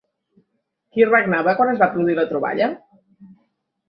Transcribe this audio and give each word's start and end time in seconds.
Qui 0.95 1.05
regnava 1.09 1.53
quan 1.59 1.71
es 1.73 1.81
va 1.81 1.89
produir 1.97 2.15
la 2.21 2.25
troballa? 2.31 2.71